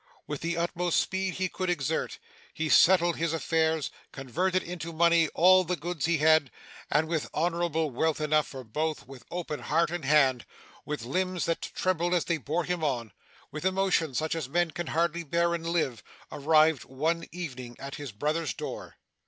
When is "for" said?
8.47-8.63